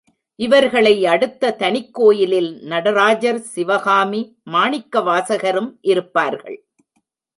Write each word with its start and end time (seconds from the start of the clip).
இவர்களை 0.39 0.93
அடுத்த 1.05 1.51
தனிக்கோயிலில் 1.59 2.49
நடராஜர், 2.63 3.39
சிவகாமி, 3.53 4.21
மாணிக்கவாசகரும் 4.51 5.71
இருப்பார்கள். 5.81 6.59